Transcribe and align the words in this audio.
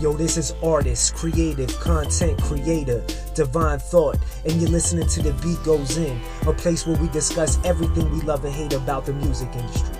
Yo, 0.00 0.12
this 0.12 0.36
is 0.36 0.54
artist, 0.62 1.16
creative, 1.16 1.68
content 1.80 2.40
creator, 2.42 3.04
divine 3.34 3.80
thought, 3.80 4.16
and 4.44 4.52
you're 4.62 4.70
listening 4.70 5.08
to 5.08 5.20
The 5.20 5.32
Beat 5.42 5.60
Goes 5.64 5.96
In, 5.96 6.20
a 6.46 6.52
place 6.52 6.86
where 6.86 6.96
we 6.98 7.08
discuss 7.08 7.58
everything 7.64 8.08
we 8.12 8.20
love 8.20 8.44
and 8.44 8.54
hate 8.54 8.74
about 8.74 9.04
the 9.04 9.12
music 9.14 9.48
industry. 9.56 9.96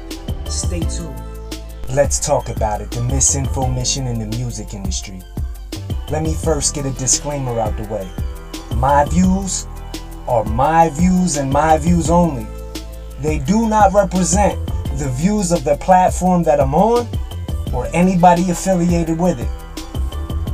Stay 0.47 0.81
tuned. 0.83 1.21
Let's 1.91 2.25
talk 2.25 2.49
about 2.49 2.81
it 2.81 2.93
the 2.93 3.03
misinformation 3.03 4.07
in 4.07 4.21
the 4.21 4.37
music 4.37 4.73
industry. 4.73 5.21
Let 6.13 6.23
me 6.23 6.33
first 6.33 6.77
get 6.77 6.87
a 6.87 6.93
disclaimer 6.93 7.59
out 7.59 7.77
the 7.77 7.83
way. 7.93 8.09
My 8.77 9.05
views 9.07 9.67
are 10.29 10.45
my 10.45 10.91
views 10.91 11.39
and 11.39 11.51
my 11.51 11.77
views 11.77 12.09
only. 12.09 12.47
They 13.21 13.41
do 13.41 13.69
not 13.69 13.93
represent 13.93 14.65
the 14.97 15.11
views 15.19 15.51
of 15.51 15.65
the 15.65 15.77
platform 15.79 16.45
that 16.45 16.61
I'm 16.61 16.77
on 16.77 17.09
or 17.75 17.89
anybody 17.93 18.49
affiliated 18.53 19.19
with 19.19 19.41
it. 19.41 19.58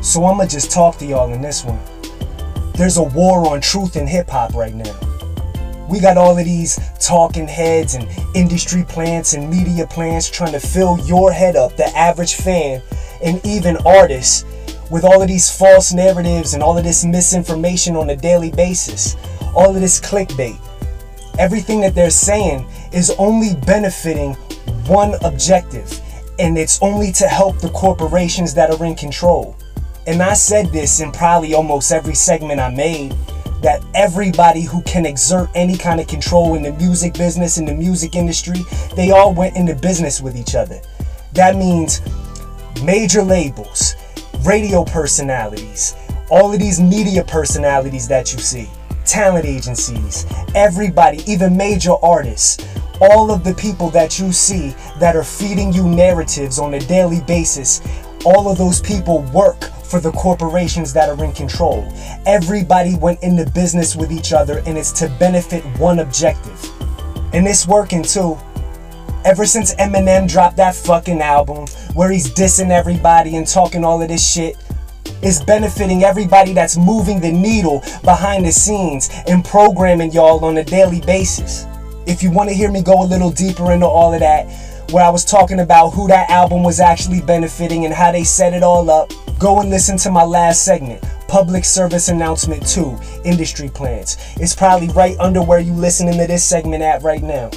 So 0.04 0.22
I'ma 0.26 0.44
just 0.44 0.70
talk 0.70 0.98
to 0.98 1.06
y'all 1.06 1.32
in 1.32 1.40
this 1.40 1.64
one. 1.64 1.80
There's 2.74 2.98
a 2.98 3.02
war 3.02 3.48
on 3.48 3.62
truth 3.62 3.96
in 3.96 4.06
hip 4.06 4.28
hop 4.28 4.52
right 4.52 4.74
now. 4.74 4.94
We 5.88 5.98
got 5.98 6.18
all 6.18 6.38
of 6.38 6.44
these 6.44 6.78
talking 7.00 7.48
heads 7.48 7.94
and 7.94 8.06
industry 8.34 8.84
plants 8.86 9.32
and 9.32 9.48
media 9.48 9.86
plants 9.86 10.30
trying 10.30 10.52
to 10.52 10.60
fill 10.60 10.98
your 11.06 11.32
head 11.32 11.56
up, 11.56 11.78
the 11.78 11.86
average 11.96 12.34
fan, 12.34 12.82
and 13.24 13.40
even 13.46 13.78
artists, 13.86 14.44
with 14.90 15.04
all 15.04 15.22
of 15.22 15.28
these 15.28 15.50
false 15.50 15.94
narratives 15.94 16.52
and 16.52 16.62
all 16.62 16.76
of 16.76 16.84
this 16.84 17.02
misinformation 17.02 17.96
on 17.96 18.10
a 18.10 18.16
daily 18.16 18.50
basis, 18.50 19.16
all 19.56 19.74
of 19.74 19.80
this 19.80 19.98
clickbait. 19.98 20.60
Everything 21.38 21.80
that 21.80 21.94
they're 21.94 22.10
saying 22.10 22.66
is 22.92 23.10
only 23.18 23.54
benefiting 23.64 24.34
one 24.86 25.14
objective, 25.24 25.98
and 26.38 26.58
it's 26.58 26.78
only 26.82 27.10
to 27.12 27.26
help 27.26 27.58
the 27.60 27.70
corporations 27.70 28.52
that 28.52 28.70
are 28.70 28.84
in 28.84 28.94
control. 28.94 29.56
And 30.06 30.22
I 30.22 30.34
said 30.34 30.66
this 30.66 31.00
in 31.00 31.12
probably 31.12 31.54
almost 31.54 31.90
every 31.90 32.14
segment 32.14 32.60
I 32.60 32.68
made 32.68 33.14
that 33.62 33.82
everybody 33.94 34.60
who 34.60 34.82
can 34.82 35.06
exert 35.06 35.48
any 35.54 35.78
kind 35.78 35.98
of 35.98 36.06
control 36.06 36.54
in 36.54 36.62
the 36.62 36.72
music 36.74 37.14
business, 37.14 37.56
in 37.56 37.64
the 37.64 37.74
music 37.74 38.14
industry, 38.14 38.60
they 38.94 39.10
all 39.10 39.32
went 39.32 39.56
into 39.56 39.74
business 39.74 40.20
with 40.20 40.36
each 40.36 40.54
other. 40.54 40.80
That 41.32 41.56
means 41.56 42.02
major 42.82 43.22
labels, 43.22 43.94
radio 44.42 44.84
personalities, 44.84 45.94
all 46.30 46.52
of 46.52 46.58
these 46.58 46.78
media 46.78 47.24
personalities 47.24 48.06
that 48.08 48.34
you 48.34 48.38
see, 48.38 48.68
talent 49.06 49.46
agencies, 49.46 50.26
everybody, 50.54 51.22
even 51.26 51.56
major 51.56 51.94
artists, 52.02 52.62
all 53.00 53.30
of 53.30 53.44
the 53.44 53.54
people 53.54 53.88
that 53.90 54.18
you 54.18 54.32
see 54.32 54.74
that 54.98 55.16
are 55.16 55.24
feeding 55.24 55.72
you 55.72 55.88
narratives 55.88 56.58
on 56.58 56.74
a 56.74 56.80
daily 56.80 57.20
basis, 57.22 57.80
all 58.24 58.50
of 58.50 58.58
those 58.58 58.80
people 58.80 59.22
work 59.32 59.62
for 59.84 60.00
the 60.00 60.10
corporations 60.12 60.92
that 60.92 61.08
are 61.08 61.24
in 61.24 61.32
control. 61.32 61.86
Everybody 62.26 62.96
went 62.96 63.22
into 63.22 63.48
business 63.50 63.94
with 63.94 64.10
each 64.10 64.32
other 64.32 64.62
and 64.66 64.76
it's 64.76 64.92
to 64.92 65.08
benefit 65.18 65.62
one 65.78 66.00
objective. 66.00 66.58
And 67.32 67.46
it's 67.46 67.66
working 67.68 68.02
too. 68.02 68.38
Ever 69.24 69.46
since 69.46 69.74
Eminem 69.76 70.28
dropped 70.28 70.56
that 70.56 70.74
fucking 70.74 71.20
album 71.20 71.66
where 71.94 72.10
he's 72.10 72.30
dissing 72.30 72.70
everybody 72.70 73.36
and 73.36 73.46
talking 73.46 73.84
all 73.84 74.02
of 74.02 74.08
this 74.08 74.32
shit, 74.32 74.56
it's 75.22 75.42
benefiting 75.42 76.04
everybody 76.04 76.52
that's 76.52 76.76
moving 76.76 77.20
the 77.20 77.32
needle 77.32 77.82
behind 78.04 78.44
the 78.44 78.52
scenes 78.52 79.10
and 79.26 79.44
programming 79.44 80.12
y'all 80.12 80.44
on 80.44 80.58
a 80.58 80.64
daily 80.64 81.00
basis. 81.00 81.66
If 82.06 82.22
you 82.22 82.30
want 82.30 82.50
to 82.50 82.54
hear 82.54 82.70
me 82.70 82.82
go 82.82 83.02
a 83.02 83.06
little 83.06 83.30
deeper 83.30 83.72
into 83.72 83.86
all 83.86 84.12
of 84.12 84.20
that, 84.20 84.46
where 84.90 85.04
I 85.04 85.10
was 85.10 85.24
talking 85.24 85.60
about 85.60 85.90
who 85.90 86.08
that 86.08 86.30
album 86.30 86.62
was 86.62 86.80
actually 86.80 87.20
benefiting 87.20 87.84
and 87.84 87.94
how 87.94 88.12
they 88.12 88.24
set 88.24 88.52
it 88.52 88.62
all 88.62 88.88
up, 88.90 89.10
go 89.38 89.60
and 89.60 89.70
listen 89.70 89.96
to 89.98 90.10
my 90.10 90.24
last 90.24 90.64
segment. 90.64 91.04
Public 91.28 91.64
Service 91.64 92.08
Announcement 92.08 92.66
2 92.66 92.96
Industry 93.24 93.68
Plants. 93.68 94.16
It's 94.36 94.54
probably 94.54 94.88
right 94.88 95.18
under 95.18 95.42
where 95.42 95.58
you 95.58 95.72
listening 95.72 96.18
to 96.18 96.26
this 96.26 96.44
segment 96.44 96.82
at 96.82 97.02
right 97.02 97.22
now. 97.22 97.50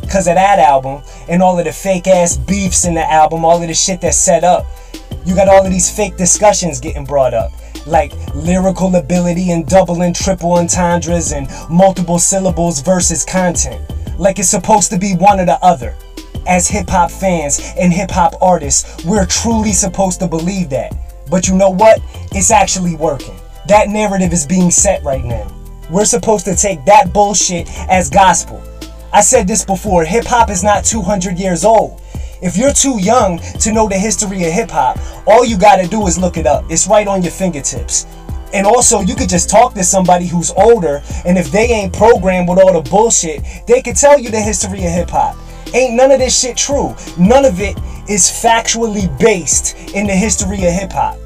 Because 0.00 0.26
of 0.26 0.34
that 0.34 0.58
album 0.58 1.02
and 1.28 1.42
all 1.42 1.58
of 1.58 1.64
the 1.64 1.72
fake 1.72 2.06
ass 2.06 2.36
beefs 2.36 2.84
in 2.84 2.94
the 2.94 3.08
album, 3.08 3.44
all 3.44 3.62
of 3.62 3.68
the 3.68 3.74
shit 3.74 4.00
that's 4.00 4.16
set 4.16 4.42
up, 4.42 4.66
you 5.24 5.34
got 5.34 5.48
all 5.48 5.64
of 5.64 5.70
these 5.70 5.94
fake 5.94 6.16
discussions 6.16 6.80
getting 6.80 7.04
brought 7.04 7.34
up. 7.34 7.52
Like 7.86 8.12
lyrical 8.34 8.96
ability 8.96 9.52
and 9.52 9.66
double 9.66 10.02
and 10.02 10.14
triple 10.14 10.54
entendres 10.54 11.32
and 11.32 11.48
multiple 11.70 12.18
syllables 12.18 12.80
versus 12.80 13.24
content. 13.24 13.80
Like 14.18 14.38
it's 14.38 14.48
supposed 14.48 14.90
to 14.90 14.98
be 14.98 15.14
one 15.14 15.40
or 15.40 15.46
the 15.46 15.58
other 15.62 15.94
as 16.46 16.68
hip 16.68 16.88
hop 16.88 17.10
fans 17.10 17.60
and 17.78 17.92
hip 17.92 18.10
hop 18.10 18.34
artists, 18.40 19.04
we're 19.04 19.26
truly 19.26 19.72
supposed 19.72 20.20
to 20.20 20.28
believe 20.28 20.70
that. 20.70 20.94
But 21.30 21.48
you 21.48 21.56
know 21.56 21.70
what? 21.70 22.00
It's 22.32 22.50
actually 22.50 22.96
working. 22.96 23.34
That 23.68 23.88
narrative 23.88 24.32
is 24.32 24.46
being 24.46 24.70
set 24.70 25.02
right 25.02 25.24
now. 25.24 25.50
We're 25.90 26.04
supposed 26.04 26.44
to 26.46 26.54
take 26.54 26.84
that 26.84 27.12
bullshit 27.12 27.68
as 27.88 28.10
gospel. 28.10 28.62
I 29.12 29.20
said 29.20 29.46
this 29.46 29.64
before 29.64 30.04
hip 30.04 30.24
hop 30.24 30.50
is 30.50 30.64
not 30.64 30.84
200 30.84 31.38
years 31.38 31.64
old. 31.64 32.00
If 32.42 32.56
you're 32.56 32.72
too 32.72 33.00
young 33.00 33.38
to 33.60 33.72
know 33.72 33.88
the 33.88 33.98
history 33.98 34.44
of 34.44 34.52
hip 34.52 34.70
hop, 34.70 34.98
all 35.26 35.44
you 35.44 35.56
gotta 35.56 35.86
do 35.86 36.06
is 36.06 36.18
look 36.18 36.36
it 36.36 36.46
up. 36.46 36.64
It's 36.68 36.86
right 36.86 37.06
on 37.06 37.22
your 37.22 37.32
fingertips. 37.32 38.06
And 38.52 38.66
also, 38.66 39.00
you 39.00 39.16
could 39.16 39.28
just 39.28 39.50
talk 39.50 39.74
to 39.74 39.82
somebody 39.82 40.26
who's 40.26 40.52
older, 40.52 41.02
and 41.24 41.36
if 41.36 41.50
they 41.50 41.66
ain't 41.66 41.92
programmed 41.92 42.48
with 42.48 42.58
all 42.58 42.80
the 42.80 42.88
bullshit, 42.88 43.42
they 43.66 43.82
could 43.82 43.96
tell 43.96 44.18
you 44.18 44.30
the 44.30 44.40
history 44.40 44.84
of 44.84 44.92
hip 44.92 45.10
hop. 45.10 45.36
Ain't 45.74 45.94
none 45.94 46.12
of 46.12 46.20
this 46.20 46.38
shit 46.38 46.56
true. 46.56 46.94
None 47.18 47.44
of 47.44 47.60
it 47.60 47.76
is 48.08 48.30
factually 48.30 49.06
based 49.18 49.76
in 49.92 50.06
the 50.06 50.14
history 50.14 50.64
of 50.64 50.72
hip 50.72 50.92
hop. 50.92 51.18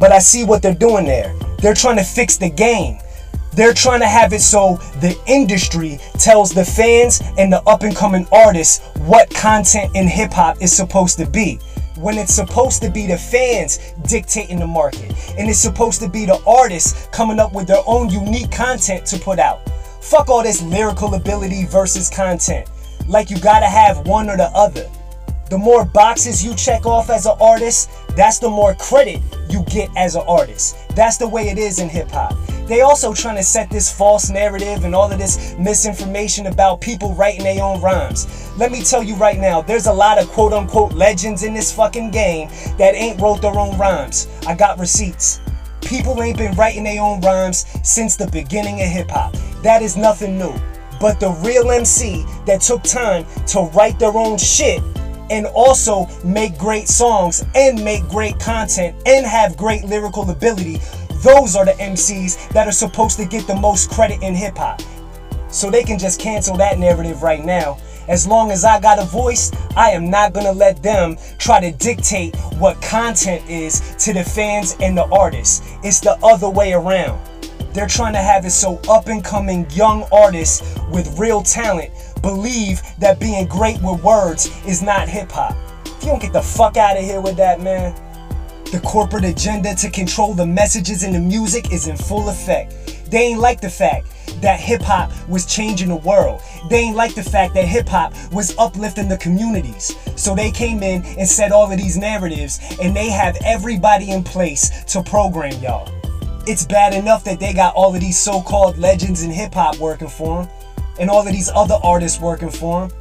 But 0.00 0.10
I 0.10 0.18
see 0.18 0.44
what 0.44 0.62
they're 0.62 0.74
doing 0.74 1.04
there. 1.04 1.32
They're 1.58 1.74
trying 1.74 1.98
to 1.98 2.04
fix 2.04 2.36
the 2.36 2.50
game. 2.50 2.98
They're 3.52 3.72
trying 3.72 4.00
to 4.00 4.08
have 4.08 4.32
it 4.32 4.40
so 4.40 4.78
the 5.00 5.16
industry 5.28 6.00
tells 6.18 6.52
the 6.52 6.64
fans 6.64 7.22
and 7.38 7.52
the 7.52 7.62
up 7.68 7.84
and 7.84 7.94
coming 7.94 8.26
artists 8.32 8.84
what 9.06 9.30
content 9.30 9.94
in 9.94 10.08
hip 10.08 10.32
hop 10.32 10.60
is 10.60 10.76
supposed 10.76 11.16
to 11.18 11.26
be. 11.26 11.60
When 11.96 12.18
it's 12.18 12.34
supposed 12.34 12.82
to 12.82 12.90
be 12.90 13.06
the 13.06 13.16
fans 13.16 13.78
dictating 14.08 14.58
the 14.58 14.66
market, 14.66 15.14
and 15.38 15.48
it's 15.48 15.60
supposed 15.60 16.00
to 16.00 16.08
be 16.08 16.26
the 16.26 16.42
artists 16.44 17.06
coming 17.12 17.38
up 17.38 17.52
with 17.52 17.68
their 17.68 17.82
own 17.86 18.10
unique 18.10 18.50
content 18.50 19.06
to 19.06 19.18
put 19.20 19.38
out. 19.38 19.60
Fuck 20.00 20.28
all 20.28 20.42
this 20.42 20.60
lyrical 20.62 21.14
ability 21.14 21.66
versus 21.66 22.10
content 22.10 22.68
like 23.08 23.30
you 23.30 23.38
gotta 23.38 23.66
have 23.66 24.06
one 24.06 24.28
or 24.28 24.36
the 24.36 24.50
other. 24.54 24.90
The 25.50 25.58
more 25.58 25.84
boxes 25.84 26.44
you 26.44 26.54
check 26.54 26.86
off 26.86 27.10
as 27.10 27.26
an 27.26 27.36
artist, 27.40 27.90
that's 28.16 28.38
the 28.38 28.48
more 28.48 28.74
credit 28.74 29.20
you 29.50 29.62
get 29.64 29.90
as 29.96 30.14
an 30.16 30.24
artist. 30.26 30.76
That's 30.96 31.16
the 31.16 31.28
way 31.28 31.48
it 31.48 31.58
is 31.58 31.78
in 31.78 31.88
hip 31.88 32.10
hop. 32.10 32.34
They 32.66 32.80
also 32.80 33.12
trying 33.12 33.36
to 33.36 33.42
set 33.42 33.68
this 33.68 33.92
false 33.92 34.30
narrative 34.30 34.84
and 34.84 34.94
all 34.94 35.12
of 35.12 35.18
this 35.18 35.54
misinformation 35.58 36.46
about 36.46 36.80
people 36.80 37.12
writing 37.14 37.44
their 37.44 37.62
own 37.62 37.80
rhymes. 37.82 38.52
Let 38.56 38.72
me 38.72 38.82
tell 38.82 39.02
you 39.02 39.16
right 39.16 39.38
now, 39.38 39.60
there's 39.60 39.86
a 39.86 39.92
lot 39.92 40.18
of 40.18 40.28
quote 40.28 40.54
unquote 40.54 40.94
legends 40.94 41.42
in 41.42 41.52
this 41.52 41.70
fucking 41.72 42.10
game 42.10 42.48
that 42.78 42.94
ain't 42.94 43.20
wrote 43.20 43.42
their 43.42 43.58
own 43.58 43.76
rhymes. 43.76 44.28
I 44.46 44.54
got 44.54 44.78
receipts. 44.78 45.40
People 45.82 46.22
ain't 46.22 46.38
been 46.38 46.54
writing 46.54 46.84
their 46.84 47.02
own 47.02 47.20
rhymes 47.20 47.66
since 47.82 48.16
the 48.16 48.28
beginning 48.28 48.80
of 48.80 48.88
hip 48.88 49.10
hop. 49.10 49.34
That 49.62 49.82
is 49.82 49.96
nothing 49.96 50.38
new. 50.38 50.54
But 51.04 51.20
the 51.20 51.32
real 51.46 51.70
MC 51.70 52.24
that 52.46 52.62
took 52.62 52.82
time 52.82 53.26
to 53.48 53.68
write 53.74 53.98
their 53.98 54.16
own 54.16 54.38
shit 54.38 54.82
and 55.28 55.44
also 55.48 56.08
make 56.24 56.56
great 56.56 56.88
songs 56.88 57.44
and 57.54 57.84
make 57.84 58.08
great 58.08 58.40
content 58.40 58.96
and 59.04 59.26
have 59.26 59.54
great 59.54 59.84
lyrical 59.84 60.30
ability, 60.30 60.80
those 61.16 61.56
are 61.56 61.66
the 61.66 61.72
MCs 61.72 62.48
that 62.54 62.66
are 62.66 62.72
supposed 62.72 63.18
to 63.18 63.26
get 63.26 63.46
the 63.46 63.54
most 63.54 63.90
credit 63.90 64.22
in 64.22 64.34
hip 64.34 64.56
hop. 64.56 64.80
So 65.50 65.70
they 65.70 65.82
can 65.82 65.98
just 65.98 66.20
cancel 66.20 66.56
that 66.56 66.78
narrative 66.78 67.22
right 67.22 67.44
now. 67.44 67.76
As 68.08 68.26
long 68.26 68.50
as 68.50 68.64
I 68.64 68.80
got 68.80 68.98
a 68.98 69.04
voice, 69.04 69.52
I 69.76 69.90
am 69.90 70.08
not 70.08 70.32
gonna 70.32 70.52
let 70.52 70.82
them 70.82 71.18
try 71.36 71.60
to 71.60 71.70
dictate 71.70 72.34
what 72.56 72.80
content 72.80 73.46
is 73.46 73.94
to 73.98 74.14
the 74.14 74.24
fans 74.24 74.74
and 74.80 74.96
the 74.96 75.04
artists. 75.10 75.60
It's 75.82 76.00
the 76.00 76.16
other 76.22 76.48
way 76.48 76.72
around. 76.72 77.20
They're 77.74 77.88
trying 77.88 78.12
to 78.12 78.20
have 78.20 78.44
it 78.44 78.50
so 78.52 78.80
up 78.88 79.08
and 79.08 79.22
coming 79.22 79.66
young 79.70 80.04
artists 80.12 80.78
with 80.90 81.18
real 81.18 81.42
talent 81.42 81.90
believe 82.22 82.80
that 83.00 83.18
being 83.18 83.48
great 83.48 83.82
with 83.82 84.02
words 84.02 84.48
is 84.64 84.80
not 84.80 85.08
hip 85.08 85.32
hop. 85.32 85.56
If 85.84 86.04
you 86.04 86.08
don't 86.10 86.22
get 86.22 86.32
the 86.32 86.40
fuck 86.40 86.76
out 86.76 86.96
of 86.96 87.02
here 87.02 87.20
with 87.20 87.36
that, 87.36 87.60
man. 87.60 87.92
The 88.70 88.80
corporate 88.80 89.24
agenda 89.24 89.74
to 89.74 89.90
control 89.90 90.34
the 90.34 90.46
messages 90.46 91.02
in 91.02 91.12
the 91.12 91.20
music 91.20 91.72
is 91.72 91.88
in 91.88 91.96
full 91.96 92.28
effect. 92.28 93.10
They 93.10 93.18
ain't 93.18 93.40
like 93.40 93.60
the 93.60 93.70
fact 93.70 94.06
that 94.40 94.60
hip 94.60 94.82
hop 94.82 95.10
was 95.28 95.44
changing 95.44 95.88
the 95.88 95.96
world. 95.96 96.42
They 96.70 96.78
ain't 96.78 96.96
like 96.96 97.14
the 97.14 97.22
fact 97.22 97.54
that 97.54 97.66
hip 97.66 97.88
hop 97.88 98.14
was 98.32 98.56
uplifting 98.56 99.08
the 99.08 99.18
communities. 99.18 99.96
So 100.16 100.34
they 100.34 100.50
came 100.50 100.82
in 100.82 101.04
and 101.18 101.28
said 101.28 101.50
all 101.50 101.70
of 101.70 101.76
these 101.76 101.96
narratives, 101.96 102.60
and 102.80 102.94
they 102.96 103.10
have 103.10 103.36
everybody 103.44 104.10
in 104.10 104.22
place 104.22 104.84
to 104.84 105.02
program 105.02 105.60
y'all. 105.60 105.88
It's 106.46 106.66
bad 106.66 106.92
enough 106.92 107.24
that 107.24 107.40
they 107.40 107.54
got 107.54 107.74
all 107.74 107.94
of 107.94 108.00
these 108.02 108.18
so 108.18 108.42
called 108.42 108.76
legends 108.76 109.22
in 109.22 109.30
hip 109.30 109.54
hop 109.54 109.78
working 109.78 110.08
for 110.08 110.42
them 110.42 110.52
and 111.00 111.08
all 111.08 111.26
of 111.26 111.32
these 111.32 111.48
other 111.48 111.78
artists 111.82 112.20
working 112.20 112.50
for 112.50 112.86
them. 112.86 112.98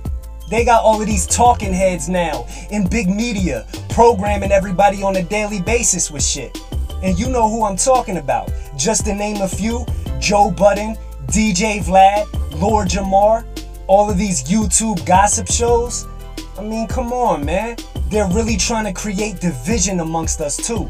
They 0.50 0.63
got 0.63 0.81
all 0.81 1.01
of 1.01 1.07
these 1.07 1.28
talking 1.28 1.74
heads 1.74 2.07
now 2.07 2.48
in 2.72 2.88
big 2.88 3.10
media, 3.10 3.68
programming 3.90 4.54
everybody 4.54 5.04
on 5.04 5.18
a 5.18 5.24
daily 5.24 5.62
basis 5.62 6.10
with 6.10 6.24
shit. 6.24 6.57
And 7.04 7.19
you 7.19 7.30
know 7.30 7.50
who 7.50 7.66
I'm 7.66 7.75
talking 7.75 8.16
about. 8.16 8.50
Just 8.78 9.06
to 9.07 9.13
name 9.13 9.42
a 9.42 9.48
few 9.48 9.86
Joe 10.22 10.50
Budden, 10.50 10.95
DJ 11.28 11.84
Vlad, 11.84 12.62
Lord 12.62 12.88
Jamar, 12.88 13.45
all 13.88 14.10
of 14.10 14.18
these 14.18 14.44
YouTube 14.45 15.06
gossip 15.06 15.48
shows. 15.48 16.07
I 16.57 16.63
mean, 16.63 16.88
come 16.88 17.12
on, 17.12 17.44
man. 17.44 17.75
They're 18.07 18.30
really 18.30 18.56
trying 18.56 18.86
to 18.86 18.94
create 18.94 19.42
division 19.42 20.00
amongst 20.00 20.40
us, 20.40 20.56
too. 20.56 20.90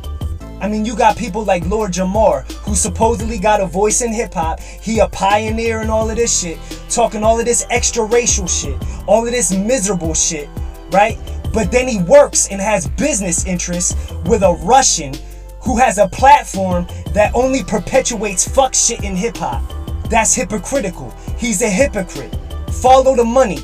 I 0.62 0.68
mean, 0.70 0.86
you 0.86 0.96
got 0.96 1.18
people 1.18 1.44
like 1.44 1.66
Lord 1.66 1.92
Jamar, 1.92 2.50
who 2.64 2.76
supposedly 2.76 3.38
got 3.38 3.62
a 3.62 3.66
voice 3.66 4.02
in 4.02 4.14
hip 4.14 4.34
hop. 4.34 4.60
He 4.60 5.00
a 5.00 5.08
pioneer 5.10 5.82
and 5.82 5.92
all 5.92 6.10
of 6.10 6.16
this 6.16 6.42
shit, 6.42 6.58
talking 6.90 7.24
all 7.24 7.40
of 7.40 7.46
this 7.46 7.66
extra 7.70 8.06
racial 8.06 8.48
shit, 8.48 8.82
all 9.08 9.26
of 9.26 9.32
this 9.32 9.54
miserable 9.54 10.14
shit, 10.14 10.48
right? 10.92 11.18
But 11.54 11.72
then 11.72 11.88
he 11.88 12.02
works 12.04 12.48
and 12.50 12.60
has 12.62 12.88
business 12.88 13.46
interests 13.46 14.12
with 14.26 14.44
a 14.44 14.54
Russian 14.64 15.14
who 15.62 15.78
has 15.78 15.98
a 15.98 16.08
platform 16.08 16.88
that 17.14 17.34
only 17.36 17.64
perpetuates 17.64 18.48
fuck 18.48 18.74
shit 18.74 19.04
in 19.04 19.16
hip 19.16 19.38
hop. 19.38 19.62
That's 20.10 20.34
hypocritical. 20.34 21.12
He's 21.38 21.62
a 21.62 21.70
hypocrite. 21.70 22.36
Follow 22.82 23.16
the 23.16 23.24
money. 23.24 23.60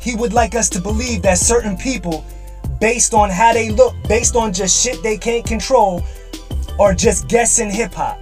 He 0.00 0.14
would 0.14 0.32
like 0.32 0.54
us 0.54 0.68
to 0.70 0.80
believe 0.80 1.22
that 1.22 1.38
certain 1.38 1.76
people, 1.76 2.24
based 2.80 3.14
on 3.14 3.30
how 3.30 3.52
they 3.52 3.70
look, 3.70 3.94
based 4.08 4.36
on 4.36 4.52
just 4.52 4.82
shit 4.82 5.02
they 5.02 5.16
can't 5.16 5.46
control, 5.46 6.02
are 6.78 6.94
just 6.94 7.28
guessing 7.28 7.70
hip 7.70 7.94
hop. 7.94 8.18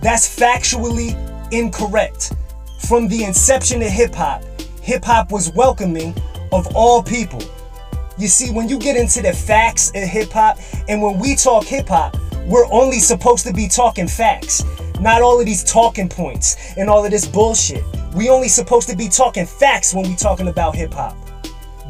That's 0.00 0.38
factually 0.38 1.16
incorrect. 1.52 2.34
From 2.88 3.08
the 3.08 3.24
inception 3.24 3.80
of 3.82 3.88
hip 3.88 4.14
hop, 4.14 4.42
hip 4.80 5.04
hop 5.04 5.30
was 5.30 5.52
welcoming 5.52 6.14
of 6.52 6.74
all 6.74 7.02
people. 7.02 7.42
You 8.18 8.28
see, 8.28 8.50
when 8.50 8.68
you 8.68 8.78
get 8.78 8.96
into 8.96 9.22
the 9.22 9.32
facts 9.32 9.90
of 9.94 10.02
hip 10.02 10.30
hop, 10.30 10.58
and 10.88 11.00
when 11.00 11.18
we 11.18 11.34
talk 11.34 11.64
hip 11.64 11.88
hop, 11.88 12.16
we're 12.46 12.70
only 12.72 12.98
supposed 12.98 13.46
to 13.46 13.52
be 13.52 13.68
talking 13.68 14.08
facts, 14.08 14.64
not 15.00 15.22
all 15.22 15.38
of 15.38 15.46
these 15.46 15.64
talking 15.64 16.08
points 16.08 16.76
and 16.76 16.90
all 16.90 17.04
of 17.04 17.10
this 17.10 17.26
bullshit. 17.26 17.84
We 18.14 18.28
only 18.28 18.48
supposed 18.48 18.88
to 18.88 18.96
be 18.96 19.08
talking 19.08 19.46
facts 19.46 19.94
when 19.94 20.08
we 20.08 20.16
talking 20.16 20.48
about 20.48 20.74
hip 20.74 20.92
hop. 20.92 21.16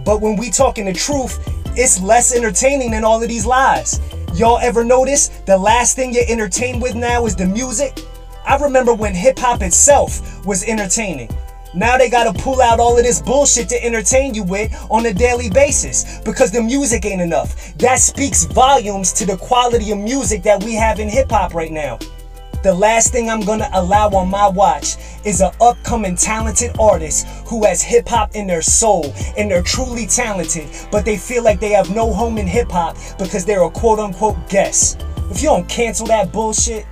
But 0.05 0.21
when 0.21 0.37
we 0.37 0.51
talking 0.51 0.85
the 0.85 0.93
truth, 0.93 1.41
it's 1.75 2.01
less 2.03 2.35
entertaining 2.35 2.91
than 2.91 3.03
all 3.05 3.23
of 3.23 3.29
these 3.29 3.47
lies. 3.47 3.99
Y'all 4.35 4.59
ever 4.63 4.83
notice 4.83 5.29
the 5.45 5.57
last 5.57 5.95
thing 5.95 6.15
you're 6.15 6.25
entertained 6.27 6.81
with 6.81 6.95
now 6.95 7.27
is 7.27 7.37
the 7.37 7.45
music? 7.45 8.01
I 8.47 8.57
remember 8.57 8.95
when 8.95 9.15
hip 9.15 9.39
hop 9.39 9.61
itself 9.61 10.47
was 10.47 10.65
entertaining. 10.65 11.29
Now 11.75 11.99
they 11.99 12.09
gotta 12.09 12.33
pull 12.43 12.63
out 12.63 12.81
all 12.81 12.97
of 12.97 13.05
this 13.05 13.21
bullshit 13.21 13.69
to 13.69 13.85
entertain 13.85 14.35
you 14.35 14.43
with 14.43 14.75
on 14.91 15.05
a 15.05 15.13
daily 15.13 15.51
basis 15.51 16.19
because 16.21 16.51
the 16.51 16.63
music 16.63 17.05
ain't 17.05 17.21
enough. 17.21 17.77
That 17.77 17.99
speaks 17.99 18.45
volumes 18.45 19.13
to 19.15 19.27
the 19.27 19.37
quality 19.37 19.91
of 19.93 19.99
music 19.99 20.43
that 20.45 20.65
we 20.65 20.75
have 20.77 20.99
in 20.99 21.11
hip 21.11 21.31
hop 21.31 21.53
right 21.53 21.71
now. 21.71 21.99
The 22.63 22.73
last 22.73 23.11
thing 23.11 23.29
I'm 23.29 23.41
gonna 23.41 23.69
allow 23.73 24.09
on 24.11 24.29
my 24.29 24.47
watch 24.47 24.95
is 25.25 25.41
an 25.41 25.51
upcoming 25.61 26.15
talented 26.15 26.71
artist 26.79 27.27
who 27.47 27.65
has 27.65 27.83
hip 27.83 28.09
hop 28.09 28.37
in 28.37 28.47
their 28.47 28.63
soul 28.63 29.13
and 29.37 29.51
they're 29.51 29.65
truly 29.65 30.07
talented, 30.07 30.69
but 30.93 31.05
they 31.05 31.17
feel 31.17 31.43
like 31.43 31.59
they 31.59 31.71
have 31.71 31.91
no 31.91 32.13
home 32.13 32.39
in 32.39 32.47
hip 32.47 32.71
hop 32.71 32.97
because 33.19 33.45
they're 33.45 33.65
a 33.65 33.71
quote 33.71 33.99
unquote 33.99 34.49
guest. 34.49 35.05
If 35.29 35.43
you 35.43 35.49
don't 35.49 35.69
cancel 35.69 36.07
that 36.07 36.33
bullshit, 36.33 36.87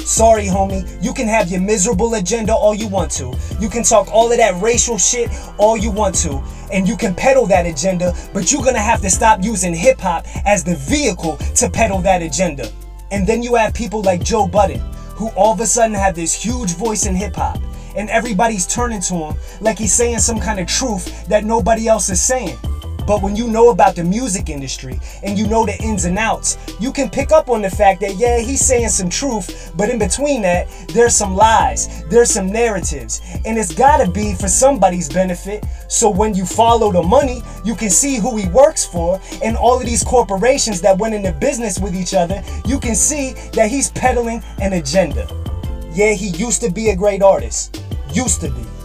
Sorry, 0.00 0.44
homie, 0.44 1.02
you 1.02 1.12
can 1.12 1.26
have 1.26 1.50
your 1.50 1.60
miserable 1.60 2.14
agenda 2.14 2.54
all 2.54 2.76
you 2.76 2.86
want 2.86 3.10
to. 3.12 3.36
You 3.58 3.68
can 3.68 3.82
talk 3.82 4.06
all 4.12 4.30
of 4.30 4.38
that 4.38 4.62
racial 4.62 4.98
shit 4.98 5.30
all 5.58 5.76
you 5.76 5.90
want 5.90 6.14
to. 6.16 6.40
And 6.72 6.86
you 6.86 6.96
can 6.96 7.12
peddle 7.12 7.44
that 7.46 7.66
agenda, 7.66 8.14
but 8.32 8.52
you're 8.52 8.62
gonna 8.62 8.78
have 8.78 9.00
to 9.00 9.10
stop 9.10 9.42
using 9.42 9.74
hip 9.74 9.98
hop 9.98 10.24
as 10.46 10.62
the 10.62 10.76
vehicle 10.76 11.38
to 11.56 11.68
peddle 11.68 11.98
that 12.02 12.22
agenda. 12.22 12.70
And 13.10 13.26
then 13.26 13.42
you 13.42 13.56
have 13.56 13.74
people 13.74 14.00
like 14.02 14.22
Joe 14.22 14.46
Budden, 14.46 14.80
who 15.16 15.28
all 15.30 15.52
of 15.52 15.60
a 15.60 15.66
sudden 15.66 15.94
had 15.94 16.14
this 16.14 16.32
huge 16.32 16.74
voice 16.76 17.06
in 17.06 17.14
hip 17.14 17.34
hop. 17.34 17.58
And 17.96 18.10
everybody's 18.10 18.66
turning 18.66 19.00
to 19.02 19.14
him 19.14 19.34
like 19.60 19.78
he's 19.78 19.94
saying 19.94 20.18
some 20.18 20.38
kind 20.38 20.60
of 20.60 20.66
truth 20.66 21.26
that 21.28 21.44
nobody 21.44 21.88
else 21.88 22.10
is 22.10 22.20
saying. 22.20 22.58
But 23.06 23.22
when 23.22 23.36
you 23.36 23.48
know 23.48 23.70
about 23.70 23.94
the 23.94 24.04
music 24.04 24.48
industry 24.48 24.98
and 25.22 25.38
you 25.38 25.46
know 25.46 25.64
the 25.64 25.80
ins 25.82 26.04
and 26.04 26.18
outs, 26.18 26.58
you 26.80 26.92
can 26.92 27.08
pick 27.08 27.30
up 27.32 27.48
on 27.48 27.62
the 27.62 27.70
fact 27.70 28.00
that, 28.00 28.16
yeah, 28.16 28.38
he's 28.38 28.64
saying 28.64 28.88
some 28.88 29.08
truth, 29.08 29.72
but 29.76 29.88
in 29.88 29.98
between 29.98 30.42
that, 30.42 30.68
there's 30.92 31.14
some 31.14 31.34
lies, 31.34 32.04
there's 32.06 32.30
some 32.30 32.50
narratives, 32.50 33.20
and 33.44 33.56
it's 33.56 33.74
gotta 33.74 34.10
be 34.10 34.34
for 34.34 34.48
somebody's 34.48 35.08
benefit. 35.08 35.64
So 35.88 36.10
when 36.10 36.34
you 36.34 36.44
follow 36.44 36.90
the 36.90 37.02
money, 37.02 37.42
you 37.64 37.74
can 37.74 37.90
see 37.90 38.16
who 38.16 38.36
he 38.36 38.48
works 38.48 38.84
for 38.84 39.20
and 39.42 39.56
all 39.56 39.78
of 39.78 39.86
these 39.86 40.02
corporations 40.02 40.80
that 40.80 40.98
went 40.98 41.14
into 41.14 41.32
business 41.32 41.78
with 41.78 41.94
each 41.94 42.14
other, 42.14 42.42
you 42.66 42.80
can 42.80 42.94
see 42.94 43.32
that 43.52 43.70
he's 43.70 43.90
peddling 43.92 44.42
an 44.60 44.72
agenda. 44.72 45.28
Yeah, 45.92 46.12
he 46.12 46.28
used 46.28 46.60
to 46.62 46.70
be 46.70 46.90
a 46.90 46.96
great 46.96 47.22
artist. 47.22 47.82
Used 48.12 48.40
to 48.40 48.50
be. 48.50 48.75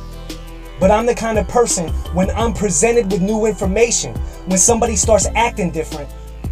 But 0.81 0.89
I'm 0.89 1.05
the 1.05 1.13
kind 1.13 1.37
of 1.37 1.47
person 1.47 1.89
when 2.15 2.31
I'm 2.31 2.53
presented 2.55 3.11
with 3.11 3.21
new 3.21 3.45
information, 3.45 4.15
when 4.47 4.57
somebody 4.57 4.95
starts 4.95 5.27
acting 5.35 5.69
different, 5.69 6.09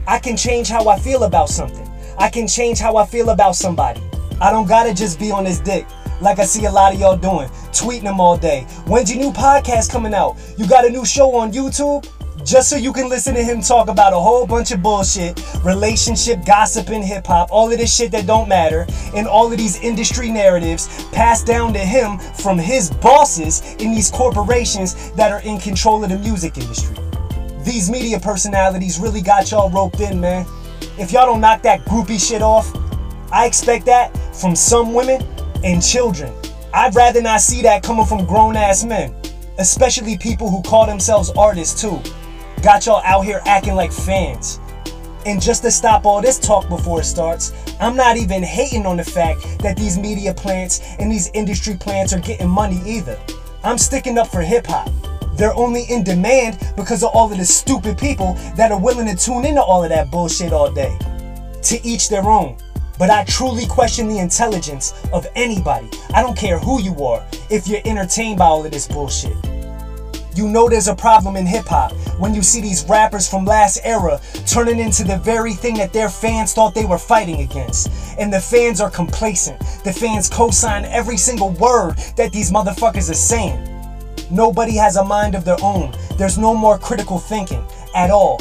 I 0.07 0.19
can 0.19 0.37
change 0.37 0.69
how 0.69 0.87
I 0.87 0.99
feel 0.99 1.23
about 1.23 1.49
something. 1.49 1.89
I 2.19 2.29
can 2.29 2.47
change 2.47 2.77
how 2.77 2.95
I 2.95 3.07
feel 3.07 3.31
about 3.31 3.55
somebody. 3.55 4.01
I 4.39 4.51
don't 4.51 4.67
gotta 4.67 4.93
just 4.93 5.19
be 5.19 5.31
on 5.31 5.45
this 5.45 5.59
dick 5.59 5.87
like 6.21 6.37
I 6.37 6.45
see 6.45 6.65
a 6.65 6.71
lot 6.71 6.93
of 6.93 6.99
y'all 6.99 7.17
doing, 7.17 7.49
tweeting 7.71 8.03
them 8.03 8.21
all 8.21 8.37
day. 8.37 8.67
When's 8.85 9.11
your 9.11 9.19
new 9.19 9.31
podcast 9.31 9.89
coming 9.89 10.13
out? 10.13 10.37
You 10.59 10.67
got 10.67 10.85
a 10.85 10.91
new 10.91 11.05
show 11.05 11.35
on 11.35 11.51
YouTube? 11.51 12.07
Just 12.43 12.69
so 12.69 12.75
you 12.75 12.93
can 12.93 13.09
listen 13.09 13.35
to 13.35 13.43
him 13.43 13.61
talk 13.61 13.89
about 13.89 14.13
a 14.13 14.19
whole 14.19 14.47
bunch 14.47 14.71
of 14.71 14.81
bullshit, 14.81 15.41
relationship, 15.63 16.45
gossip, 16.45 16.89
and 16.89 17.03
hip 17.03 17.27
hop, 17.27 17.49
all 17.51 17.71
of 17.71 17.77
this 17.77 17.93
shit 17.93 18.11
that 18.11 18.25
don't 18.25 18.47
matter, 18.47 18.85
and 19.13 19.27
all 19.27 19.51
of 19.51 19.57
these 19.57 19.81
industry 19.81 20.29
narratives 20.29 21.05
passed 21.11 21.45
down 21.45 21.73
to 21.73 21.79
him 21.79 22.17
from 22.17 22.57
his 22.57 22.89
bosses 22.89 23.75
in 23.75 23.91
these 23.91 24.09
corporations 24.09 25.11
that 25.11 25.31
are 25.31 25.41
in 25.41 25.59
control 25.59 26.03
of 26.03 26.09
the 26.09 26.19
music 26.19 26.57
industry. 26.57 26.95
These 27.63 27.89
media 27.89 28.19
personalities 28.19 28.99
really 28.99 29.21
got 29.21 29.51
y'all 29.51 29.69
roped 29.69 29.99
in, 29.99 30.19
man. 30.19 30.45
If 30.97 31.11
y'all 31.11 31.25
don't 31.25 31.41
knock 31.41 31.61
that 31.63 31.81
groupie 31.81 32.25
shit 32.25 32.41
off, 32.41 32.73
I 33.31 33.45
expect 33.45 33.85
that 33.87 34.15
from 34.35 34.55
some 34.55 34.93
women 34.93 35.21
and 35.63 35.83
children. 35.83 36.33
I'd 36.73 36.95
rather 36.95 37.21
not 37.21 37.41
see 37.41 37.61
that 37.63 37.83
coming 37.83 38.05
from 38.05 38.25
grown 38.25 38.55
ass 38.55 38.85
men, 38.85 39.13
especially 39.57 40.17
people 40.17 40.49
who 40.49 40.61
call 40.61 40.85
themselves 40.85 41.31
artists 41.31 41.79
too. 41.79 42.01
Got 42.61 42.87
y'all 42.87 43.01
out 43.05 43.21
here 43.21 43.41
acting 43.45 43.75
like 43.75 43.91
fans. 43.91 44.59
And 45.25 45.41
just 45.41 45.61
to 45.63 45.71
stop 45.71 46.05
all 46.05 46.21
this 46.21 46.37
talk 46.37 46.67
before 46.67 46.99
it 46.99 47.05
starts, 47.05 47.53
I'm 47.79 47.95
not 47.95 48.17
even 48.17 48.43
hating 48.43 48.85
on 48.85 48.97
the 48.97 49.03
fact 49.03 49.59
that 49.59 49.77
these 49.77 49.97
media 49.97 50.33
plants 50.33 50.81
and 50.99 51.09
these 51.09 51.31
industry 51.33 51.75
plants 51.77 52.11
are 52.11 52.19
getting 52.19 52.49
money 52.49 52.81
either. 52.85 53.17
I'm 53.63 53.77
sticking 53.77 54.17
up 54.17 54.27
for 54.27 54.41
hip 54.41 54.67
hop. 54.67 54.89
They're 55.37 55.55
only 55.55 55.83
in 55.83 56.03
demand 56.03 56.59
because 56.75 57.01
of 57.01 57.11
all 57.13 57.31
of 57.31 57.37
the 57.37 57.45
stupid 57.45 57.97
people 57.97 58.33
that 58.57 58.73
are 58.73 58.79
willing 58.79 59.07
to 59.07 59.15
tune 59.15 59.45
into 59.45 59.61
all 59.61 59.81
of 59.81 59.89
that 59.89 60.11
bullshit 60.11 60.51
all 60.51 60.69
day. 60.69 60.97
To 61.63 61.79
each 61.87 62.09
their 62.09 62.29
own. 62.29 62.57
But 62.97 63.09
I 63.09 63.23
truly 63.23 63.67
question 63.67 64.09
the 64.09 64.19
intelligence 64.19 64.93
of 65.13 65.25
anybody. 65.33 65.89
I 66.13 66.21
don't 66.21 66.37
care 66.37 66.59
who 66.59 66.81
you 66.81 67.05
are 67.05 67.25
if 67.49 67.69
you're 67.69 67.81
entertained 67.85 68.39
by 68.39 68.45
all 68.47 68.65
of 68.65 68.71
this 68.71 68.85
bullshit. 68.85 69.37
You 70.39 70.47
know 70.47 70.69
there's 70.69 70.87
a 70.87 70.95
problem 70.95 71.35
in 71.35 71.45
hip 71.45 71.65
hop 71.65 71.91
when 72.17 72.33
you 72.33 72.41
see 72.41 72.61
these 72.61 72.85
rappers 72.87 73.27
from 73.27 73.43
last 73.43 73.81
era 73.83 74.21
turning 74.47 74.79
into 74.79 75.03
the 75.03 75.17
very 75.17 75.51
thing 75.51 75.75
that 75.79 75.91
their 75.91 76.07
fans 76.07 76.53
thought 76.53 76.73
they 76.73 76.85
were 76.85 76.97
fighting 76.97 77.41
against. 77.41 77.91
And 78.17 78.31
the 78.31 78.39
fans 78.39 78.79
are 78.79 78.89
complacent. 78.89 79.59
The 79.83 79.91
fans 79.91 80.29
co 80.29 80.49
sign 80.49 80.85
every 80.85 81.17
single 81.17 81.49
word 81.49 81.97
that 82.15 82.31
these 82.31 82.53
motherfuckers 82.53 83.11
are 83.11 83.15
saying. 83.15 83.59
Nobody 84.31 84.77
has 84.77 84.95
a 84.95 85.03
mind 85.03 85.35
of 85.35 85.43
their 85.43 85.61
own. 85.61 85.93
There's 86.17 86.37
no 86.37 86.55
more 86.55 86.77
critical 86.77 87.19
thinking 87.19 87.65
at 87.93 88.09
all. 88.09 88.37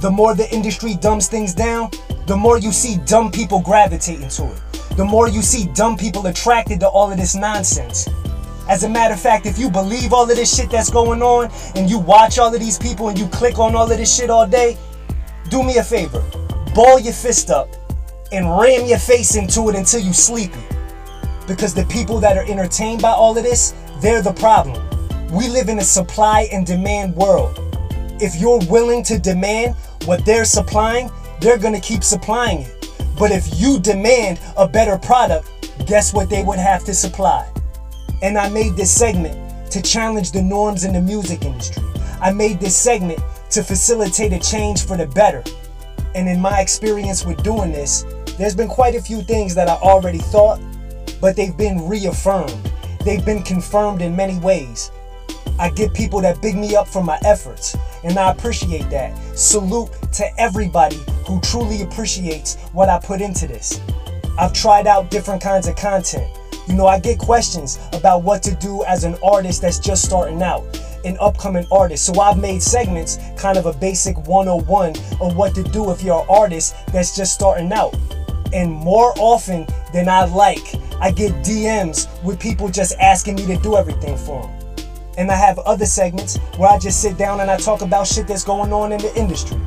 The 0.00 0.10
more 0.10 0.34
the 0.34 0.50
industry 0.50 0.94
dumbs 0.94 1.28
things 1.28 1.52
down, 1.52 1.90
the 2.26 2.38
more 2.38 2.56
you 2.56 2.72
see 2.72 2.96
dumb 3.04 3.30
people 3.30 3.60
gravitating 3.60 4.30
to 4.30 4.44
it. 4.46 4.96
The 4.96 5.04
more 5.04 5.28
you 5.28 5.42
see 5.42 5.66
dumb 5.74 5.98
people 5.98 6.26
attracted 6.28 6.80
to 6.80 6.88
all 6.88 7.12
of 7.12 7.18
this 7.18 7.34
nonsense. 7.34 8.08
As 8.68 8.84
a 8.84 8.88
matter 8.88 9.14
of 9.14 9.20
fact, 9.20 9.46
if 9.46 9.58
you 9.58 9.68
believe 9.70 10.12
all 10.12 10.22
of 10.22 10.36
this 10.36 10.54
shit 10.54 10.70
that's 10.70 10.90
going 10.90 11.20
on 11.20 11.50
and 11.74 11.90
you 11.90 11.98
watch 11.98 12.38
all 12.38 12.54
of 12.54 12.60
these 12.60 12.78
people 12.78 13.08
and 13.08 13.18
you 13.18 13.26
click 13.28 13.58
on 13.58 13.74
all 13.74 13.90
of 13.90 13.98
this 13.98 14.16
shit 14.16 14.30
all 14.30 14.46
day, 14.46 14.78
do 15.50 15.62
me 15.62 15.78
a 15.78 15.82
favor. 15.82 16.22
Ball 16.74 17.00
your 17.00 17.12
fist 17.12 17.50
up 17.50 17.68
and 18.30 18.46
ram 18.58 18.86
your 18.86 18.98
face 18.98 19.34
into 19.34 19.68
it 19.68 19.74
until 19.74 20.00
you 20.00 20.12
sleepy. 20.12 20.60
Because 21.46 21.74
the 21.74 21.84
people 21.86 22.20
that 22.20 22.38
are 22.38 22.48
entertained 22.48 23.02
by 23.02 23.10
all 23.10 23.36
of 23.36 23.42
this, 23.42 23.74
they're 24.00 24.22
the 24.22 24.32
problem. 24.32 24.80
We 25.30 25.48
live 25.48 25.68
in 25.68 25.78
a 25.78 25.84
supply 25.84 26.48
and 26.52 26.64
demand 26.64 27.16
world. 27.16 27.58
If 28.20 28.40
you're 28.40 28.60
willing 28.70 29.02
to 29.04 29.18
demand 29.18 29.74
what 30.04 30.24
they're 30.24 30.44
supplying, 30.44 31.10
they're 31.40 31.58
gonna 31.58 31.80
keep 31.80 32.04
supplying 32.04 32.60
it. 32.60 32.88
But 33.18 33.32
if 33.32 33.60
you 33.60 33.80
demand 33.80 34.40
a 34.56 34.68
better 34.68 34.96
product, 34.96 35.50
guess 35.86 36.14
what 36.14 36.30
they 36.30 36.42
would 36.42 36.58
have 36.58 36.84
to 36.84 36.94
supply? 36.94 37.48
And 38.22 38.38
I 38.38 38.48
made 38.48 38.76
this 38.76 38.90
segment 38.90 39.70
to 39.72 39.82
challenge 39.82 40.32
the 40.32 40.42
norms 40.42 40.84
in 40.84 40.92
the 40.92 41.00
music 41.00 41.44
industry. 41.44 41.82
I 42.20 42.32
made 42.32 42.60
this 42.60 42.76
segment 42.76 43.20
to 43.50 43.62
facilitate 43.62 44.32
a 44.32 44.38
change 44.38 44.86
for 44.86 44.96
the 44.96 45.06
better. 45.08 45.42
And 46.14 46.28
in 46.28 46.40
my 46.40 46.60
experience 46.60 47.24
with 47.24 47.42
doing 47.42 47.72
this, 47.72 48.04
there's 48.38 48.54
been 48.54 48.68
quite 48.68 48.94
a 48.94 49.02
few 49.02 49.22
things 49.22 49.54
that 49.56 49.68
I 49.68 49.74
already 49.74 50.18
thought, 50.18 50.60
but 51.20 51.36
they've 51.36 51.56
been 51.56 51.88
reaffirmed. 51.88 52.72
They've 53.04 53.24
been 53.24 53.42
confirmed 53.42 54.02
in 54.02 54.14
many 54.14 54.38
ways. 54.38 54.90
I 55.58 55.70
get 55.70 55.92
people 55.92 56.20
that 56.20 56.40
big 56.40 56.56
me 56.56 56.76
up 56.76 56.88
for 56.88 57.02
my 57.02 57.18
efforts, 57.24 57.76
and 58.04 58.18
I 58.18 58.30
appreciate 58.30 58.88
that. 58.90 59.16
Salute 59.36 59.90
to 60.12 60.40
everybody 60.40 61.00
who 61.26 61.40
truly 61.40 61.82
appreciates 61.82 62.56
what 62.72 62.88
I 62.88 62.98
put 62.98 63.20
into 63.20 63.46
this. 63.46 63.80
I've 64.38 64.52
tried 64.52 64.86
out 64.86 65.10
different 65.10 65.42
kinds 65.42 65.66
of 65.66 65.76
content. 65.76 66.30
You 66.68 66.74
know, 66.74 66.86
I 66.86 67.00
get 67.00 67.18
questions 67.18 67.78
about 67.92 68.22
what 68.22 68.42
to 68.44 68.54
do 68.54 68.84
as 68.84 69.04
an 69.04 69.16
artist 69.22 69.62
that's 69.62 69.78
just 69.78 70.04
starting 70.04 70.42
out, 70.42 70.62
an 71.04 71.16
upcoming 71.20 71.66
artist. 71.72 72.06
So 72.06 72.20
I've 72.20 72.38
made 72.38 72.62
segments, 72.62 73.18
kind 73.36 73.58
of 73.58 73.66
a 73.66 73.72
basic 73.72 74.16
101 74.26 74.90
of 75.20 75.36
what 75.36 75.54
to 75.56 75.62
do 75.62 75.90
if 75.90 76.02
you're 76.02 76.20
an 76.20 76.26
artist 76.28 76.74
that's 76.92 77.16
just 77.16 77.34
starting 77.34 77.72
out. 77.72 77.94
And 78.52 78.70
more 78.70 79.12
often 79.18 79.66
than 79.92 80.08
I 80.08 80.24
like, 80.24 80.74
I 81.00 81.10
get 81.10 81.32
DMs 81.44 82.06
with 82.22 82.38
people 82.38 82.68
just 82.68 82.96
asking 83.00 83.36
me 83.36 83.46
to 83.46 83.56
do 83.56 83.76
everything 83.76 84.16
for 84.16 84.42
them. 84.42 84.76
And 85.18 85.30
I 85.30 85.34
have 85.34 85.58
other 85.60 85.86
segments 85.86 86.38
where 86.56 86.70
I 86.70 86.78
just 86.78 87.02
sit 87.02 87.18
down 87.18 87.40
and 87.40 87.50
I 87.50 87.56
talk 87.56 87.82
about 87.82 88.06
shit 88.06 88.28
that's 88.28 88.44
going 88.44 88.72
on 88.72 88.92
in 88.92 88.98
the 88.98 89.14
industry. 89.16 89.58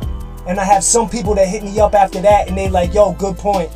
And 0.48 0.60
I 0.60 0.64
have 0.64 0.84
some 0.84 1.10
people 1.10 1.36
that 1.36 1.48
hit 1.48 1.64
me 1.64 1.80
up 1.80 1.94
after 1.94 2.22
that 2.22 2.48
and 2.48 2.58
they 2.58 2.70
like, 2.70 2.94
yo, 2.94 3.14
good 3.14 3.38
point. 3.38 3.72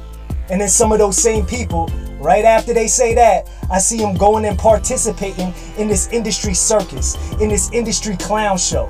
And 0.49 0.61
then 0.61 0.69
some 0.69 0.91
of 0.91 0.99
those 0.99 1.17
same 1.17 1.45
people, 1.45 1.89
right 2.19 2.45
after 2.45 2.73
they 2.73 2.87
say 2.87 3.13
that, 3.15 3.49
I 3.71 3.79
see 3.79 3.97
them 3.97 4.15
going 4.15 4.45
and 4.45 4.57
participating 4.57 5.53
in 5.77 5.87
this 5.87 6.07
industry 6.11 6.53
circus, 6.53 7.15
in 7.39 7.49
this 7.49 7.71
industry 7.71 8.17
clown 8.17 8.57
show. 8.57 8.89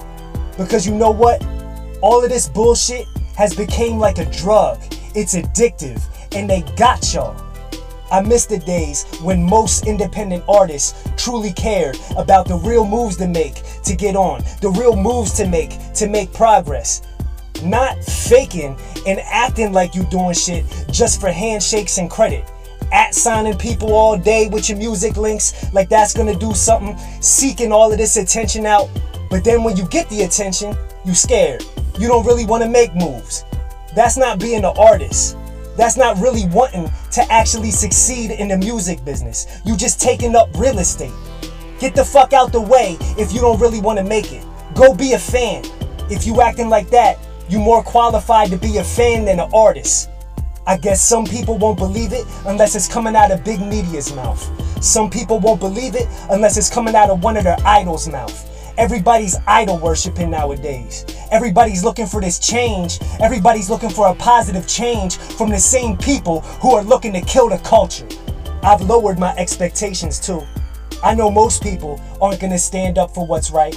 Because 0.58 0.86
you 0.86 0.96
know 0.96 1.12
what? 1.12 1.46
All 2.02 2.24
of 2.24 2.30
this 2.30 2.50
bullshit 2.50 3.06
has 3.36 3.56
become 3.56 4.00
like 4.00 4.18
a 4.18 4.26
drug. 4.26 4.80
It's 5.16 5.36
addictive 5.36 6.02
and 6.36 6.50
they 6.50 6.62
got 6.76 7.14
y'all. 7.14 7.36
I 8.12 8.22
miss 8.22 8.46
the 8.46 8.58
days 8.58 9.06
when 9.22 9.44
most 9.44 9.86
independent 9.86 10.44
artists 10.50 11.08
truly 11.16 11.54
cared 11.54 11.98
about 12.18 12.48
the 12.48 12.56
real 12.56 12.86
moves 12.86 13.18
to 13.18 13.28
make 13.28 13.62
to 13.84 13.96
get 13.96 14.16
on, 14.16 14.42
the 14.62 14.70
real 14.72 14.96
moves 14.96 15.34
to 15.34 15.48
make 15.48 15.72
to 15.94 16.08
make 16.08 16.34
progress. 16.34 17.04
Not 17.64 18.04
faking 18.04 18.78
and 19.06 19.20
acting 19.20 19.74
like 19.74 19.94
you 19.94 20.04
doing 20.06 20.34
shit 20.34 20.66
just 20.92 21.22
for 21.22 21.30
handshakes 21.30 21.98
and 21.98 22.10
credit. 22.10 22.50
At 22.91 23.13
signing 23.13 23.58
people 23.58 23.93
all 23.93 24.17
day 24.17 24.48
with 24.48 24.69
your 24.69 24.77
music 24.77 25.17
links 25.17 25.72
like 25.74 25.89
that's 25.89 26.13
gonna 26.13 26.36
do 26.36 26.53
something, 26.53 26.98
seeking 27.22 27.72
all 27.72 27.91
of 27.91 27.98
this 27.98 28.17
attention 28.17 28.65
out. 28.65 28.89
But 29.29 29.43
then 29.43 29.63
when 29.63 29.77
you 29.77 29.88
get 29.88 30.10
the 30.10 30.24
attention, 30.24 30.75
you 31.05 31.13
scared. 31.13 31.63
You 32.00 32.08
don't 32.08 32.25
really 32.25 32.46
wanna 32.46 32.67
make 32.67 32.96
moves. 32.96 33.46
That's 33.96 34.17
not 34.17 34.39
being 34.39 34.63
an 34.65 34.74
artist. 34.77 35.38
That's 35.77 35.98
not 35.98 36.17
really 36.17 36.46
wanting 36.48 36.89
to 37.12 37.31
actually 37.31 37.72
succeed 37.72 38.31
in 38.31 38.50
the 38.50 38.58
music 38.58 39.03
business. 39.05 39.62
You 39.65 39.77
just 39.77 40.01
taking 40.01 40.36
up 40.36 40.50
real 40.58 40.79
estate. 40.79 41.13
Get 41.79 41.96
the 41.96 42.03
fuck 42.03 42.34
out 42.34 42.51
the 42.51 42.60
way 42.60 42.98
if 43.17 43.31
you 43.31 43.39
don't 43.39 43.60
really 43.60 43.79
want 43.79 43.98
to 44.00 44.03
make 44.03 44.34
it. 44.34 44.43
Go 44.75 44.93
be 44.93 45.13
a 45.13 45.19
fan. 45.19 45.63
If 46.10 46.27
you 46.27 46.41
acting 46.41 46.69
like 46.69 46.89
that, 46.89 47.17
you 47.50 47.60
more 47.60 47.81
qualified 47.81 48.50
to 48.50 48.58
be 48.58 48.77
a 48.77 48.84
fan 48.84 49.25
than 49.25 49.39
an 49.39 49.50
artist. 49.53 50.10
I 50.70 50.78
guess 50.78 51.02
some 51.02 51.26
people 51.26 51.58
won't 51.58 51.80
believe 51.80 52.14
it 52.14 52.28
unless 52.46 52.76
it's 52.76 52.88
coming 52.88 53.16
out 53.16 53.32
of 53.32 53.44
big 53.44 53.60
media's 53.60 54.14
mouth. 54.14 54.40
Some 54.84 55.10
people 55.10 55.40
won't 55.40 55.60
believe 55.60 55.96
it 55.96 56.08
unless 56.30 56.58
it's 56.58 56.70
coming 56.70 56.94
out 56.94 57.10
of 57.10 57.24
one 57.24 57.38
of 57.38 57.44
their 57.44 57.58
idols' 57.66 58.08
mouth. 58.08 58.76
Everybody's 58.78 59.36
idol 59.48 59.80
worshiping 59.80 60.30
nowadays. 60.30 61.08
Everybody's 61.32 61.84
looking 61.84 62.06
for 62.06 62.22
this 62.22 62.38
change. 62.38 63.00
Everybody's 63.20 63.68
looking 63.68 63.90
for 63.90 64.10
a 64.10 64.14
positive 64.14 64.68
change 64.68 65.18
from 65.18 65.50
the 65.50 65.58
same 65.58 65.98
people 65.98 66.42
who 66.62 66.76
are 66.76 66.84
looking 66.84 67.14
to 67.14 67.22
kill 67.22 67.50
the 67.50 67.58
culture. 67.58 68.08
I've 68.62 68.82
lowered 68.82 69.18
my 69.18 69.34
expectations 69.38 70.20
too. 70.20 70.44
I 71.04 71.16
know 71.16 71.32
most 71.32 71.64
people 71.64 72.00
aren't 72.22 72.42
to 72.42 72.60
stand 72.60 73.00
up 73.00 73.16
for 73.16 73.26
what's 73.26 73.50
right. 73.50 73.76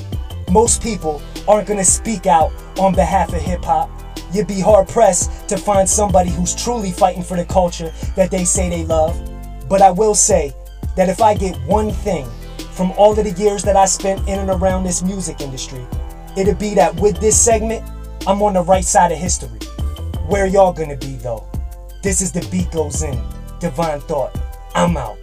Most 0.51 0.83
people 0.83 1.23
aren't 1.49 1.69
to 1.69 1.85
speak 1.87 2.27
out 2.27 2.53
on 2.79 2.95
behalf 2.95 3.33
of 3.33 3.41
hip 3.41 3.65
hop. 3.65 3.89
You'd 4.33 4.47
be 4.49 4.61
hard 4.61 4.89
pressed 4.89 5.49
to 5.49 5.57
find 5.57 5.89
somebody 5.89 6.31
who's 6.31 6.55
truly 6.55 6.91
fighting 6.91 7.23
for 7.23 7.37
the 7.37 7.45
culture 7.45 7.93
that 8.17 8.31
they 8.31 8.45
say 8.45 8.71
they 8.71 8.85
love. 8.85 9.15
But 9.69 9.83
I 9.83 9.91
will 9.91 10.15
say 10.15 10.55
that 10.97 11.09
if 11.09 11.21
I 11.21 11.35
get 11.35 11.57
one 11.67 11.91
thing 11.91 12.27
from 12.73 12.93
all 12.93 13.19
of 13.19 13.25
the 13.25 13.33
years 13.33 13.62
that 13.65 13.77
I 13.77 13.85
spent 13.85 14.27
in 14.29 14.39
and 14.39 14.51
around 14.51 14.85
this 14.85 15.03
music 15.03 15.41
industry, 15.41 15.85
it'd 16.37 16.59
be 16.59 16.75
that 16.75 16.99
with 16.99 17.21
this 17.21 17.39
segment, 17.39 17.85
I'm 18.27 18.43
on 18.43 18.55
the 18.55 18.62
right 18.62 18.85
side 18.85 19.12
of 19.12 19.19
history. 19.19 19.59
Where 20.27 20.47
y'all 20.47 20.73
gonna 20.73 20.97
be 20.97 21.17
though? 21.17 21.47
This 22.03 22.23
is 22.23 22.33
the 22.33 22.47
beat 22.51 22.71
goes 22.71 23.03
in. 23.03 23.21
Divine 23.61 24.01
thought. 24.01 24.37
I'm 24.75 24.97
out. 24.97 25.19